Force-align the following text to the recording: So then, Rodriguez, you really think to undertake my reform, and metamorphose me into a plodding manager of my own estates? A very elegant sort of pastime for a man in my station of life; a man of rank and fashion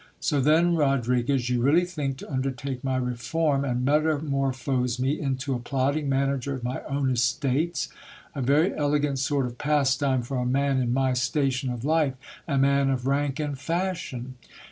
So 0.19 0.39
then, 0.41 0.73
Rodriguez, 0.73 1.47
you 1.51 1.61
really 1.61 1.85
think 1.85 2.17
to 2.17 2.31
undertake 2.31 2.83
my 2.83 2.95
reform, 2.97 3.63
and 3.63 3.85
metamorphose 3.85 4.97
me 4.97 5.19
into 5.19 5.53
a 5.53 5.59
plodding 5.59 6.09
manager 6.09 6.55
of 6.55 6.63
my 6.63 6.81
own 6.85 7.11
estates? 7.11 7.87
A 8.33 8.41
very 8.41 8.73
elegant 8.75 9.19
sort 9.19 9.45
of 9.45 9.59
pastime 9.59 10.23
for 10.23 10.37
a 10.37 10.45
man 10.47 10.79
in 10.81 10.91
my 10.91 11.13
station 11.13 11.69
of 11.71 11.85
life; 11.85 12.15
a 12.47 12.57
man 12.57 12.89
of 12.89 13.05
rank 13.05 13.39
and 13.39 13.59
fashion 13.59 14.33